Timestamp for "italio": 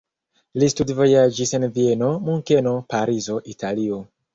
3.59-4.07